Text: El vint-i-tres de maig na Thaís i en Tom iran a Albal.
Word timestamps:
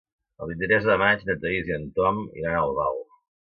El 0.43 0.47
vint-i-tres 0.51 0.87
de 0.91 0.95
maig 1.01 1.27
na 1.29 1.35
Thaís 1.45 1.71
i 1.73 1.77
en 1.77 1.87
Tom 2.01 2.25
iran 2.43 2.59
a 2.63 2.65
Albal. 2.65 3.01